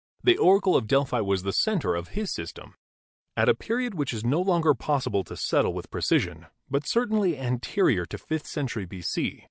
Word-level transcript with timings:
The 0.23 0.35
Oracle 0.39 0.75
of 0.75 0.87
Delphi 0.87 1.19
was 1.19 1.43
the 1.43 1.53
center 1.53 1.93
of 1.95 2.07
his 2.17 2.33
system. 2.33 2.73
At 3.37 3.47
a 3.49 3.53
period 3.53 3.93
which 3.93 4.13
it 4.13 4.17
is 4.17 4.25
no 4.25 4.41
longer 4.41 4.73
possible 4.73 5.23
to 5.25 5.37
settle 5.37 5.75
with 5.75 5.91
precision, 5.91 6.47
but 6.67 6.87
certainly 6.87 7.37
anterior 7.37 8.07
to 8.07 8.17
the 8.17 8.23
fifth 8.23 8.47
century 8.47 8.87
B.C. 8.87 9.39